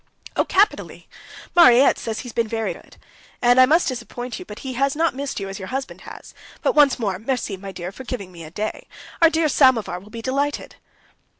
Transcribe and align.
"Oh, 0.35 0.45
capitally! 0.45 1.07
Mariette 1.55 1.99
says 1.99 2.21
he 2.21 2.27
has 2.29 2.33
been 2.33 2.47
very 2.47 2.73
good, 2.73 2.97
And... 3.39 3.59
I 3.61 3.67
must 3.67 3.87
disappoint 3.87 4.39
you... 4.39 4.45
but 4.45 4.57
he 4.65 4.73
has 4.73 4.95
not 4.95 5.13
missed 5.13 5.39
you 5.39 5.47
as 5.47 5.59
your 5.59 5.67
husband 5.67 6.01
has. 6.01 6.33
But 6.63 6.73
once 6.73 6.97
more 6.97 7.19
merci, 7.19 7.55
my 7.55 7.71
dear, 7.71 7.91
for 7.91 8.03
giving 8.03 8.31
me 8.31 8.43
a 8.43 8.49
day. 8.49 8.87
Our 9.21 9.29
dear 9.29 9.47
Samovar 9.47 9.99
will 9.99 10.09
be 10.09 10.23
delighted." 10.23 10.77